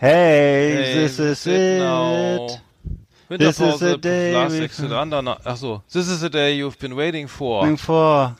Hey, 0.00 0.74
Hey, 0.76 0.94
this 0.94 1.18
is 1.18 1.38
sit 1.40 1.54
it. 1.54 1.78
now. 1.80 2.46
This 3.28 3.58
is 3.58 3.58
the 3.58 3.64
Winterpause, 3.64 4.00
day 4.00 4.32
last 4.34 4.54
exit 4.54 4.92
under. 4.92 5.36
Ach 5.44 5.56
so. 5.56 5.82
This 5.92 6.08
is 6.08 6.20
the 6.20 6.30
day 6.30 6.54
you've 6.56 6.78
been 6.78 6.94
waiting 6.96 7.26
for. 7.28 7.62
Bring 7.62 7.76
vor. 7.76 8.36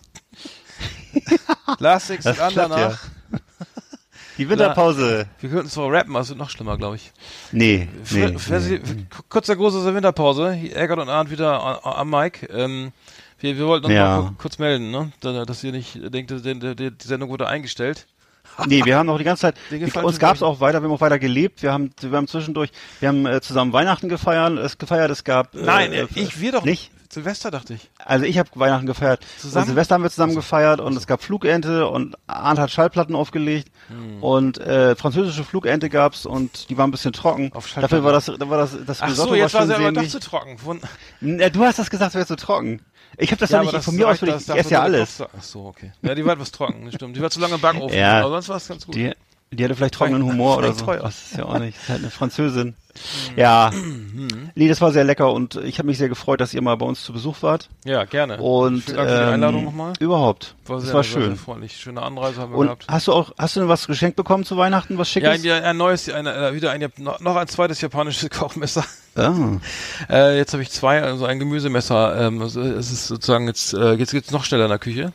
Last 1.80 2.10
exit 2.10 2.26
Das 2.26 2.36
klappt 2.36 2.56
danach. 2.56 2.98
Die 4.38 4.48
Winterpause. 4.48 5.26
Wir 5.40 5.50
könnten 5.50 5.68
zwar 5.68 5.92
rappen, 5.92 6.12
aber 6.14 6.20
es 6.22 6.28
wird 6.28 6.38
noch 6.38 6.48
schlimmer, 6.50 6.76
glaube 6.78 6.94
ich. 6.96 7.12
Nee, 7.50 7.88
nee, 8.12 8.26
Fr- 8.36 8.60
nee. 8.60 9.06
Kurzer 9.28 9.56
Gruß 9.56 9.74
aus 9.74 9.84
der 9.84 9.94
Winterpause. 9.96 10.52
Eckert 10.74 11.00
und 11.00 11.08
Arndt 11.08 11.30
wieder 11.32 11.84
am 11.84 12.08
Mic. 12.08 12.48
Ähm, 12.52 12.92
wir, 13.40 13.58
wir 13.58 13.66
wollten 13.66 13.86
uns 13.86 13.94
Ja. 13.94 14.20
mal 14.20 14.28
ku- 14.28 14.34
kurz 14.38 14.58
melden, 14.58 14.92
ne? 14.92 15.10
Da- 15.20 15.44
dass 15.44 15.64
ihr 15.64 15.72
nicht 15.72 15.98
denkt, 16.14 16.30
die, 16.30 16.74
die, 16.76 16.90
die 16.96 17.06
Sendung 17.06 17.30
wurde 17.30 17.48
eingestellt. 17.48 18.06
Nee, 18.66 18.84
wir 18.84 18.96
haben 18.96 19.06
noch 19.06 19.18
die 19.18 19.24
ganze 19.24 19.42
Zeit, 19.42 19.54
wir, 19.70 20.04
uns 20.04 20.18
gab 20.18 20.34
es 20.36 20.42
auch 20.42 20.60
weiter, 20.60 20.80
wir 20.82 20.88
haben 20.88 20.94
auch 20.96 21.00
weiter 21.00 21.18
gelebt, 21.18 21.62
wir 21.62 21.72
haben, 21.72 21.90
wir 22.00 22.16
haben 22.16 22.26
zwischendurch, 22.28 22.70
wir 23.00 23.08
haben 23.08 23.26
äh, 23.26 23.40
zusammen 23.40 23.72
Weihnachten 23.72 24.08
gefeiert, 24.08 24.58
es 24.58 24.78
gefeiert, 24.78 25.10
es 25.10 25.24
gab, 25.24 25.54
Nein, 25.54 25.92
äh, 25.92 26.06
ich, 26.14 26.40
wir 26.40 26.52
doch 26.52 26.64
nicht. 26.64 26.90
Silvester 27.10 27.50
dachte 27.50 27.72
ich. 27.72 27.88
Also 28.04 28.26
ich 28.26 28.38
habe 28.38 28.50
Weihnachten 28.54 28.84
gefeiert. 28.84 29.24
Zusammen? 29.38 29.62
Und 29.62 29.68
Silvester 29.68 29.94
haben 29.94 30.02
wir 30.02 30.10
zusammen 30.10 30.34
gefeiert 30.34 30.78
und 30.82 30.94
es 30.94 31.06
gab 31.06 31.22
Flugente 31.22 31.88
und 31.88 32.16
Arndt 32.26 32.60
hat 32.60 32.70
Schallplatten 32.70 33.14
aufgelegt 33.16 33.70
Hm. 33.88 34.22
und 34.22 34.58
äh, 34.58 34.94
französische 34.94 35.42
Flugente 35.42 35.88
gab's 35.88 36.26
und 36.26 36.68
die 36.68 36.76
waren 36.76 36.88
ein 36.88 36.90
bisschen 36.90 37.14
trocken. 37.14 37.50
Auf 37.54 37.72
Dafür 37.72 38.04
war 38.04 38.12
das, 38.12 38.26
da 38.26 38.50
war 38.50 38.58
das, 38.58 38.76
das 38.84 39.00
Ach 39.00 39.08
Risotto 39.08 39.30
so, 39.30 39.34
jetzt 39.36 39.54
war 39.54 39.66
sie 39.66 39.74
aber 39.74 39.90
doch 39.92 40.06
zu 40.06 40.20
trocken. 40.20 40.58
Von, 40.58 40.80
N- 41.22 41.40
äh, 41.40 41.50
Du 41.50 41.64
hast 41.64 41.78
das 41.78 41.88
gesagt, 41.88 42.10
es 42.10 42.14
wäre 42.16 42.26
zu 42.26 42.36
trocken. 42.36 42.82
Ich 43.20 43.30
habe 43.32 43.40
das 43.40 43.50
ja, 43.50 43.62
nicht 43.62 43.82
von 43.82 43.96
mir 43.96 44.08
aus, 44.08 44.22
ich, 44.22 44.30
das 44.30 44.48
ich 44.48 44.54
esse 44.54 44.70
ja 44.70 44.82
alles. 44.82 45.20
Ach 45.20 45.42
so, 45.42 45.66
okay. 45.66 45.92
Ja, 46.02 46.14
die 46.14 46.24
war 46.24 46.34
etwas 46.34 46.52
trocken, 46.52 46.84
das 46.84 46.94
stimmt. 46.94 47.16
Die 47.16 47.20
war 47.20 47.30
zu 47.30 47.40
lange 47.40 47.56
im 47.56 47.60
Backofen. 47.60 47.96
Ja. 47.98 48.20
Aber 48.20 48.30
sonst 48.30 48.48
war 48.48 48.56
es 48.56 48.68
ganz 48.68 48.86
gut. 48.86 48.94
Die, 48.94 49.12
die 49.50 49.64
hatte 49.64 49.74
vielleicht 49.74 49.94
trockenen 49.94 50.22
Humor 50.24 50.58
oder 50.58 50.72
so. 50.74 50.84
teuer. 50.84 51.00
Das 51.02 51.30
ist 51.30 51.36
ja 51.38 51.44
auch 51.44 51.58
nicht. 51.58 51.76
Das 51.76 51.82
ist 51.84 51.88
halt 51.90 51.98
eine 52.00 52.10
Französin. 52.10 52.74
Ja. 53.36 53.70
Nee, 54.56 54.68
das 54.68 54.80
war 54.80 54.90
sehr 54.90 55.04
lecker 55.04 55.32
und 55.32 55.54
ich 55.56 55.78
habe 55.78 55.86
mich 55.86 55.98
sehr 55.98 56.08
gefreut, 56.08 56.40
dass 56.40 56.52
ihr 56.52 56.60
mal 56.62 56.76
bei 56.76 56.84
uns 56.84 57.02
zu 57.04 57.12
Besuch 57.12 57.42
wart. 57.42 57.68
ja, 57.84 58.04
gerne. 58.04 58.38
Und 58.38 58.82
Vielen 58.84 58.96
Dank 58.96 59.08
für 59.08 59.14
die 59.16 59.22
ähm, 59.22 59.28
Einladung 59.34 59.64
nochmal. 59.64 59.92
Überhaupt. 60.00 60.54
War 60.66 60.76
das 60.76 60.86
sehr, 60.86 60.94
war 60.94 61.04
sehr, 61.04 61.12
sehr 61.12 61.22
schön. 61.22 61.36
freundlich. 61.36 61.76
Schöne 61.76 62.02
Anreise 62.02 62.40
haben 62.40 62.52
wir 62.52 62.58
Und 62.58 62.66
gehabt. 62.66 62.86
hast 62.88 63.06
du 63.06 63.12
auch, 63.12 63.32
hast 63.38 63.54
du 63.56 63.60
denn 63.60 63.68
was 63.68 63.86
geschenkt 63.86 64.16
bekommen 64.16 64.44
zu 64.44 64.56
Weihnachten, 64.56 64.98
was 64.98 65.14
Ja, 65.14 65.32
Schickes? 65.32 65.44
ein, 65.52 65.62
ein 65.64 65.76
neues, 65.76 66.08
ein, 66.10 66.26
äh, 66.26 66.54
wieder 66.54 66.72
ein, 66.72 66.88
noch 66.96 67.36
ein 67.36 67.46
zweites 67.46 67.80
japanisches 67.80 68.28
Kochmesser. 68.36 68.84
Ah. 69.14 69.32
Äh, 70.10 70.36
jetzt 70.36 70.52
habe 70.52 70.62
ich 70.64 70.70
zwei, 70.70 71.00
also 71.02 71.24
ein 71.24 71.38
Gemüsemesser. 71.38 72.20
Ähm, 72.26 72.42
also 72.42 72.60
es 72.60 72.90
ist 72.90 73.06
sozusagen 73.06 73.46
jetzt, 73.46 73.74
äh, 73.74 73.92
jetzt 73.94 74.10
geht's 74.10 74.32
noch 74.32 74.44
schneller 74.44 74.64
in 74.64 74.70
der 74.70 74.78
Küche. 74.80 75.12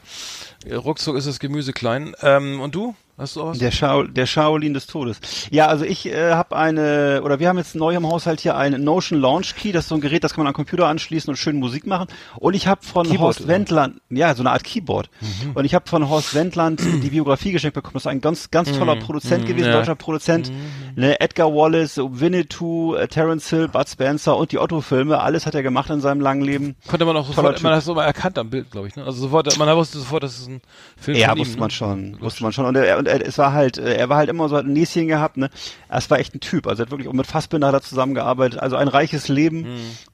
Ruckzuck 0.71 1.17
ist 1.17 1.27
das 1.27 1.39
Gemüse 1.39 1.73
klein. 1.73 2.15
Ähm, 2.21 2.61
und 2.61 2.73
du? 2.75 2.95
Hast 3.17 3.35
du 3.35 3.41
auch 3.41 3.49
was? 3.49 3.59
Der, 3.59 3.69
Shao, 3.71 4.03
der 4.03 4.25
Shaolin 4.25 4.73
des 4.73 4.87
Todes. 4.87 5.19
Ja, 5.51 5.67
also 5.67 5.85
ich 5.85 6.07
äh, 6.07 6.31
habe 6.31 6.55
eine, 6.55 7.21
oder 7.23 7.39
wir 7.39 7.47
haben 7.47 7.57
jetzt 7.59 7.75
neu 7.75 7.93
im 7.95 8.07
Haushalt 8.07 8.39
hier 8.41 8.57
ein 8.57 8.83
Notion 8.83 9.19
Launch 9.19 9.55
Key. 9.55 9.71
Das 9.71 9.85
ist 9.85 9.89
so 9.89 9.95
ein 9.95 10.01
Gerät, 10.01 10.23
das 10.23 10.33
kann 10.33 10.43
man 10.43 10.47
am 10.51 10.55
Computer 10.55 10.87
anschließen 10.87 11.29
und 11.29 11.37
schön 11.37 11.57
Musik 11.57 11.85
machen. 11.85 12.07
Und 12.37 12.55
ich 12.55 12.65
habe 12.67 12.81
von 12.83 13.05
Keyboard, 13.05 13.37
Horst? 13.37 13.47
Wendland, 13.47 14.01
ja, 14.09 14.33
so 14.33 14.41
eine 14.41 14.51
Art 14.51 14.63
Keyboard. 14.63 15.09
Mhm. 15.21 15.51
Und 15.53 15.65
ich 15.65 15.75
habe 15.75 15.87
von 15.87 16.09
Horst 16.09 16.33
Wendland 16.33 16.81
die 17.03 17.09
Biografie 17.09 17.51
geschenkt 17.51 17.75
bekommen. 17.75 17.93
Das 17.93 18.03
ist 18.03 18.07
ein 18.07 18.21
ganz, 18.21 18.49
ganz 18.49 18.71
toller 18.71 18.95
Produzent 18.95 19.45
gewesen, 19.45 19.67
Mhm. 19.67 19.71
ja. 19.73 19.77
deutscher 19.77 19.95
Produzent. 19.95 20.51
Ne, 20.95 21.19
Edgar 21.19 21.53
Wallace, 21.53 21.97
Winnetou, 21.97 22.95
äh, 22.95 23.07
Terence 23.07 23.49
Hill, 23.49 23.67
Bud 23.67 23.87
Spencer 23.87 24.37
und 24.37 24.51
die 24.51 24.59
Otto-Filme. 24.59 25.19
Alles 25.21 25.45
hat 25.45 25.55
er 25.55 25.63
gemacht 25.63 25.89
in 25.89 26.01
seinem 26.01 26.21
langen 26.21 26.41
Leben. 26.41 26.75
Konnte 26.87 27.05
man 27.05 27.15
auch 27.17 27.27
sofort, 27.27 27.61
man 27.63 27.73
hat 27.73 27.81
es 27.81 27.89
aber 27.89 28.03
erkannt 28.05 28.37
am 28.39 28.49
Bild, 28.49 28.71
glaube 28.71 28.87
ich. 28.87 28.95
Ne? 28.95 29.03
Also 29.03 29.21
sofort, 29.21 29.57
man 29.57 29.75
wusste 29.75 29.99
sofort, 29.99 30.23
dass 30.23 30.39
es 30.39 30.47
ein 30.47 30.61
Film 30.97 31.17
Ja, 31.17 31.29
von 31.29 31.37
ihm, 31.37 31.41
wusste 31.41 31.55
ne? 31.55 31.59
man 31.61 31.69
schon, 31.71 32.21
wusste 32.21 32.43
man 32.43 32.53
schon. 32.53 32.65
Und 32.65 32.75
er, 32.75 33.02
und 33.03 33.07
er, 33.07 33.25
es 33.25 33.37
war 33.37 33.53
halt, 33.53 33.77
äh, 33.77 33.95
er 33.95 34.09
war 34.09 34.17
halt 34.17 34.29
immer 34.29 34.49
so 34.49 34.55
hat 34.57 34.65
ein 34.65 34.73
Näschen 34.73 35.07
gehabt, 35.07 35.37
ne. 35.37 35.49
Es 35.89 36.09
war 36.09 36.19
echt 36.19 36.33
ein 36.35 36.39
Typ. 36.39 36.67
Also 36.67 36.81
er 36.81 36.85
hat 36.85 36.91
wirklich 36.91 37.07
auch 37.07 37.13
mit 37.13 37.27
Fassbinder 37.27 37.67
hat 37.67 37.73
er 37.75 37.81
zusammengearbeitet. 37.81 38.59
Also 38.59 38.75
ein 38.75 38.87
reiches 38.87 39.27
Leben. 39.27 39.67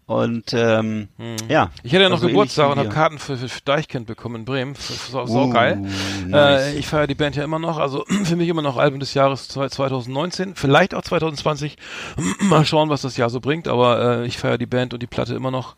Und 0.06 0.54
ähm, 0.54 1.08
ja. 1.48 1.66
Hm. 1.66 1.70
Ich 1.84 1.94
hatte 1.94 2.04
ja 2.04 2.10
noch 2.10 2.18
also 2.18 2.28
Geburtstag 2.28 2.72
und 2.72 2.80
habe. 2.80 2.90
Karten 2.90 3.20
für, 3.20 3.38
für 3.38 3.62
Deichkind 3.64 4.08
bekommen 4.08 4.38
in 4.38 4.46
Bremen. 4.46 4.72
F- 4.74 4.90
f- 4.90 5.10
Sau, 5.12 5.46
Uh, 5.46 5.50
geil. 5.52 5.86
nice. 6.28 6.74
Äh, 6.74 6.80
ich 6.80 6.88
feiere 6.88 7.06
die 7.08 7.16
Band 7.16 7.36
ja 7.36 7.44
immer 7.44 7.60
noch. 7.60 7.78
Also 7.78 8.04
für 8.24 8.36
mich 8.36 8.50
immer 8.50 8.62
noch 8.64 8.78
Album 8.78 9.00
des 9.00 9.14
Jahres 9.14 9.48
zwei- 9.48 9.70
2019. 9.70 10.56
Vielleicht 10.56 10.96
auch 10.96 11.04
2020. 11.04 11.78
Mal 12.42 12.66
schauen, 12.66 12.90
was 12.90 13.04
das 13.04 13.18
Jahr 13.18 13.30
so 13.30 13.40
bringt. 13.40 13.68
Aber 13.68 14.22
äh, 14.24 14.26
ich 14.26 14.38
feiere 14.40 14.58
die 14.58 14.66
Band 14.66 14.94
und 14.96 15.02
die 15.04 15.08
Platte 15.08 15.36
immer 15.36 15.52
noch. 15.52 15.76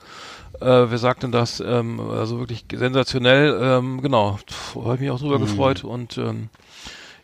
Äh, 0.61 0.65
wer 0.65 0.97
sagt 0.97 1.23
denn 1.23 1.31
das? 1.31 1.59
Ähm, 1.59 1.99
also 1.99 2.39
wirklich 2.39 2.65
sensationell. 2.73 3.59
Ähm, 3.61 4.01
genau. 4.01 4.39
Habe 4.75 4.95
ich 4.95 5.01
mich 5.01 5.11
auch 5.11 5.19
drüber 5.19 5.39
Mhm. 5.39 5.43
gefreut. 5.43 5.83
Und 5.83 6.17
ähm, 6.17 6.49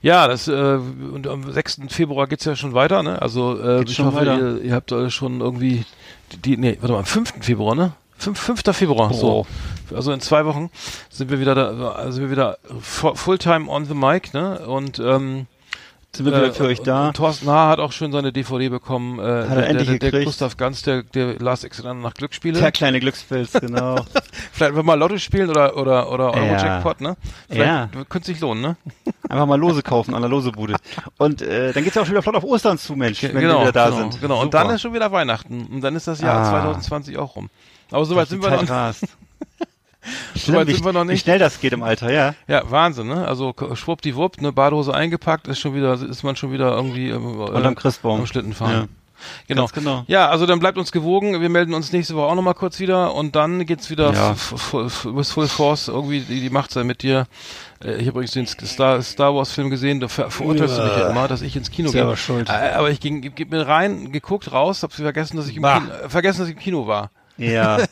ja, 0.07 0.27
das 0.27 0.47
äh, 0.47 0.51
und 0.53 1.27
am 1.27 1.51
6. 1.51 1.81
Februar 1.89 2.27
geht's 2.27 2.45
ja 2.45 2.55
schon 2.55 2.73
weiter, 2.73 3.03
ne? 3.03 3.21
Also 3.21 3.59
äh, 3.59 3.79
Geht's 3.79 3.91
ich 3.91 3.99
hoffe, 3.99 4.23
ihr, 4.25 4.61
ihr 4.63 4.73
habt 4.73 4.91
alle 4.93 5.11
schon 5.11 5.41
irgendwie 5.41 5.83
die, 6.31 6.37
die 6.37 6.57
nee, 6.57 6.77
warte 6.79 6.93
mal, 6.93 6.99
am 6.99 7.05
5. 7.05 7.33
Februar, 7.41 7.75
ne? 7.75 7.91
5, 8.19 8.39
5. 8.39 8.61
Februar, 8.75 9.13
so. 9.13 9.45
Also 9.93 10.11
in 10.11 10.21
zwei 10.21 10.45
Wochen 10.45 10.69
sind 11.09 11.29
wir 11.29 11.39
wieder 11.39 11.53
da, 11.55 11.91
also 11.91 12.11
sind 12.13 12.23
wir 12.23 12.31
wieder 12.31 12.57
fu- 12.81 13.13
Fulltime 13.13 13.69
on 13.69 13.85
the 13.85 13.93
mic, 13.93 14.33
ne? 14.33 14.59
Und 14.67 14.97
ähm, 14.99 15.45
Sind 16.15 16.25
wir 16.25 16.33
wieder 16.35 16.51
für 16.51 16.63
euch 16.65 16.81
da? 16.81 17.11
Thorsten 17.11 17.47
Haar 17.47 17.69
hat 17.69 17.79
auch 17.79 17.91
schon 17.91 18.11
seine 18.11 18.31
DVD 18.33 18.69
bekommen. 18.69 19.19
Äh, 19.19 19.21
Hat 19.21 19.49
er 19.49 19.55
der, 19.55 19.69
endlich 19.69 19.99
der, 19.99 20.11
der? 20.11 20.23
Gustav 20.25 20.57
Ganz, 20.57 20.81
der, 20.81 21.03
der 21.03 21.37
Last 21.37 21.63
Exit 21.63 21.85
nach 21.85 22.13
Glücksspiele. 22.15 22.59
Der 22.59 22.71
kleine 22.71 22.99
Glückspilz, 22.99 23.51
genau. 23.53 23.97
Vielleicht 24.51 24.71
einfach 24.71 24.83
mal 24.83 24.95
Lotto 24.97 25.17
spielen 25.19 25.49
oder 25.51 25.77
oder 25.77 26.11
oder 26.11 26.33
Euro 26.33 26.45
Ja. 26.45 26.57
Jackpot, 26.65 27.01
ne? 27.01 27.15
Vielleicht 27.49 27.67
Ja. 27.93 28.03
könnte 28.09 28.25
sich 28.25 28.39
lohnen, 28.39 28.61
ne? 28.63 28.77
Einfach 29.29 29.45
mal 29.45 29.59
Lose 29.59 29.81
kaufen 29.83 30.13
an 30.13 30.21
der 30.21 30.29
Losebude. 30.29 30.75
Und 31.17 31.41
äh, 31.41 31.73
dann 31.73 31.83
geht's 31.83 31.95
ja 31.95 32.01
auch 32.01 32.05
schon 32.05 32.13
wieder 32.13 32.21
flott 32.21 32.35
auf 32.35 32.43
Ostern 32.43 32.77
zu, 32.77 32.95
Mensch, 32.95 33.21
wenn 33.23 33.33
genau, 33.33 33.55
wir 33.55 33.61
wieder 33.61 33.71
da 33.71 33.85
genau, 33.89 33.97
sind. 34.09 34.21
Genau. 34.21 34.35
Und 34.41 34.47
Super. 34.53 34.63
dann 34.63 34.75
ist 34.75 34.81
schon 34.81 34.93
wieder 34.93 35.11
Weihnachten. 35.11 35.65
Und 35.65 35.81
dann 35.81 35.95
ist 35.95 36.07
das 36.07 36.21
Jahr 36.21 36.37
Ah. 36.45 36.49
2020 36.49 37.17
auch 37.17 37.35
rum. 37.35 37.49
Aber 37.91 38.05
soweit 38.05 38.29
sind 38.29 38.41
wir 38.41 38.49
Zeit 38.49 38.61
noch. 38.63 38.69
rast. 38.69 39.03
Soweit 40.35 40.67
wie, 40.67 40.73
sind 40.73 40.85
wir 40.85 40.93
noch 40.93 41.03
Wie 41.03 41.07
nicht. 41.07 41.23
schnell 41.23 41.37
das 41.39 41.59
geht 41.59 41.73
im 41.73 41.83
Alter, 41.83 42.09
ja. 42.11 42.33
Ja, 42.47 42.61
Wahnsinn, 42.71 43.07
ne? 43.07 43.27
Also 43.27 43.53
schwuppdiwupp, 43.73 44.37
eine 44.39 44.53
Badehose 44.53 44.93
eingepackt, 44.93 45.47
ist 45.49 45.59
schon 45.59 45.73
wieder, 45.75 45.93
ist 45.95 46.23
man 46.23 46.37
schon 46.37 46.53
wieder 46.53 46.71
irgendwie 46.73 47.09
ähm, 47.09 47.39
Unterm 47.41 47.75
Christbaum. 47.75 48.21
am 48.21 48.25
Schlitten 48.27 48.53
fahren. 48.53 48.71
Ja. 48.71 48.85
Genau. 49.47 49.63
Ganz 49.63 49.73
genau. 49.73 50.03
Ja, 50.07 50.29
also 50.29 50.45
dann 50.45 50.59
bleibt 50.59 50.77
uns 50.77 50.91
gewogen. 50.91 51.39
Wir 51.41 51.49
melden 51.49 51.73
uns 51.73 51.91
nächste 51.91 52.15
Woche 52.15 52.25
auch 52.27 52.35
nochmal 52.35 52.53
kurz 52.53 52.79
wieder 52.79 53.13
und 53.15 53.35
dann 53.35 53.65
geht's 53.65 53.89
wieder 53.89 54.13
Ja. 54.13 54.35
with 55.05 55.31
Full 55.31 55.47
Force. 55.47 55.87
Irgendwie 55.87 56.21
die, 56.21 56.41
die 56.41 56.49
Macht 56.49 56.71
sei 56.71 56.83
mit 56.83 57.01
dir. 57.03 57.27
Äh, 57.83 57.93
Ich 57.95 58.01
habe 58.07 58.09
übrigens 58.19 58.31
den 58.31 58.47
Star, 58.47 59.01
Star 59.01 59.35
Wars 59.35 59.51
Film 59.51 59.69
gesehen. 59.69 59.99
Da 59.99 60.07
ver 60.07 60.29
verurteilst 60.31 60.77
du 60.77 60.83
mich 60.83 60.97
ja 60.97 61.09
immer, 61.09 61.27
dass 61.27 61.41
ich 61.41 61.55
ins 61.55 61.71
Kino 61.71 61.91
gehe. 61.91 62.15
Äh, 62.47 62.73
Aber 62.73 62.89
ich 62.91 62.99
ging, 62.99 63.21
gib 63.21 63.51
mir 63.51 63.67
rein, 63.67 64.11
geguckt, 64.11 64.51
raus, 64.51 64.83
hab 64.83 64.93
vergessen, 64.93 65.37
dass 65.37 65.47
ich 65.47 65.55
im 65.57 65.61
Bah. 65.61 65.79
Kino, 65.79 65.91
äh, 65.93 66.09
vergessen, 66.09 66.39
dass 66.39 66.47
ich 66.49 66.55
im 66.55 66.59
Kino 66.61 66.87
war. 66.87 67.09
Ja. 67.37 67.77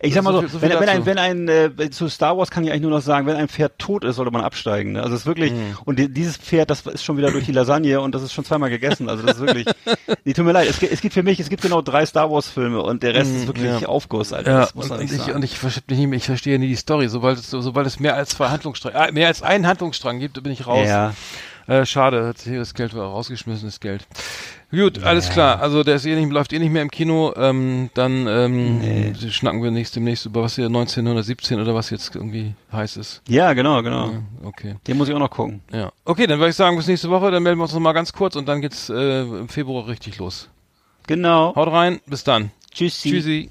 Ich 0.00 0.14
sag 0.14 0.24
mal 0.24 0.32
So 0.32 0.40
so, 0.40 0.40
viel- 0.40 0.48
so 0.50 0.58
viel 0.60 0.70
wenn, 0.70 0.80
wenn 0.80 0.88
ein, 0.88 1.04
wenn 1.06 1.18
ein, 1.18 1.48
äh, 1.78 1.90
zu 1.90 2.08
Star 2.08 2.38
Wars 2.38 2.50
kann 2.50 2.64
ich 2.64 2.70
eigentlich 2.70 2.80
nur 2.80 2.90
noch 2.90 3.02
sagen, 3.02 3.26
wenn 3.26 3.36
ein 3.36 3.48
Pferd 3.48 3.78
tot 3.78 4.02
ist, 4.02 4.16
sollte 4.16 4.30
man 4.32 4.40
absteigen. 4.42 4.92
Ne? 4.92 5.02
Also 5.02 5.14
es 5.14 5.20
ist 5.20 5.26
wirklich, 5.26 5.52
Mhm. 5.52 5.76
und 5.84 5.98
die, 5.98 6.08
dieses 6.08 6.38
Pferd, 6.38 6.70
das 6.70 6.86
ist 6.86 7.04
schon 7.04 7.18
wieder 7.18 7.30
durch 7.30 7.44
die 7.44 7.52
Lasagne 7.52 8.00
und 8.00 8.14
das 8.14 8.22
ist 8.22 8.32
schon 8.32 8.46
zweimal 8.46 8.70
gegessen. 8.70 9.10
Also 9.10 9.24
das 9.26 9.36
ist 9.36 9.42
wirklich, 9.46 9.66
nee, 10.24 10.32
tut 10.32 10.46
mir 10.46 10.52
leid, 10.52 10.68
es, 10.70 10.78
gibt- 10.78 10.90
es 10.94 11.02
gibt 11.02 11.12
für 11.12 11.22
mich, 11.22 11.38
es 11.38 11.50
gibt 11.50 11.60
genau 11.60 11.82
drei 11.82 12.06
Star 12.06 12.30
Wars 12.30 12.48
Filme 12.48 12.80
und 12.80 13.02
der 13.02 13.12
Rest 13.12 13.30
ist 13.36 13.46
wirklich 13.46 13.70
Mhm, 13.70 13.78
ja. 13.80 13.88
Aufguss, 13.88 14.32
Alter. 14.32 14.50
Ja, 14.50 14.60
das 14.60 14.74
muss 14.74 14.84
und, 14.84 14.90
man 14.92 14.98
und, 15.00 15.04
nicht 15.04 15.12
ich, 15.14 15.20
sagen. 15.20 15.34
und 15.34 15.42
ich 15.44 15.58
verstehe 15.58 16.08
nicht, 16.08 16.16
ich 16.16 16.24
verstehe 16.26 16.58
nie 16.58 16.68
die 16.68 16.76
Story. 16.76 17.08
Sobald 17.10 17.38
es, 17.38 17.50
sobald 17.50 17.86
es 17.86 18.00
mehr 18.00 18.14
als 18.14 18.30
zwei 18.30 18.48
Handlungsstränge, 18.48 18.96
äh, 19.08 19.12
mehr 19.12 19.26
als 19.28 19.42
einen 19.42 19.66
Handlungsstrang 19.66 20.18
gibt, 20.18 20.42
bin 20.42 20.50
ich 20.50 20.66
raus. 20.66 20.88
ja. 20.88 21.12
Äh, 21.68 21.84
schade, 21.84 22.26
hat 22.26 22.40
hier 22.40 22.58
das 22.58 22.72
Geld 22.72 22.94
war 22.94 23.08
rausgeschmissenes 23.08 23.78
Geld. 23.78 24.06
Gut, 24.70 25.02
alles 25.02 25.28
klar. 25.28 25.60
Also 25.60 25.84
der 25.84 25.96
ist 25.96 26.06
eh 26.06 26.14
nicht, 26.14 26.32
läuft 26.32 26.52
eh 26.54 26.58
nicht 26.58 26.72
mehr 26.72 26.80
im 26.80 26.90
Kino. 26.90 27.34
Ähm, 27.36 27.90
dann 27.92 28.26
ähm, 28.26 29.14
schnacken 29.30 29.62
wir 29.62 29.70
nächst, 29.70 29.94
demnächst 29.94 30.24
über 30.24 30.42
was 30.42 30.56
hier 30.56 30.66
1917 30.66 31.60
oder 31.60 31.74
was 31.74 31.90
jetzt 31.90 32.14
irgendwie 32.16 32.54
heiß 32.72 32.96
ist. 32.96 33.22
ja, 33.28 33.52
genau, 33.52 33.82
genau. 33.82 34.10
Ja, 34.10 34.22
okay. 34.44 34.76
Den 34.86 34.96
muss 34.96 35.08
ich 35.08 35.14
auch 35.14 35.18
noch 35.18 35.30
gucken. 35.30 35.60
Ja. 35.70 35.92
Okay, 36.06 36.26
dann 36.26 36.38
würde 36.38 36.50
ich 36.50 36.56
sagen, 36.56 36.76
bis 36.76 36.86
nächste 36.86 37.10
Woche. 37.10 37.30
Dann 37.30 37.42
melden 37.42 37.58
wir 37.58 37.64
uns 37.64 37.74
noch 37.74 37.80
mal 37.80 37.92
ganz 37.92 38.14
kurz 38.14 38.34
und 38.34 38.48
dann 38.48 38.62
geht's 38.62 38.88
äh, 38.88 39.20
im 39.20 39.48
Februar 39.48 39.88
richtig 39.88 40.16
los. 40.18 40.48
Genau. 41.06 41.54
Haut 41.54 41.70
rein, 41.70 42.00
bis 42.06 42.24
dann. 42.24 42.50
Tschüssi. 42.72 43.10
Tschüssi. 43.10 43.50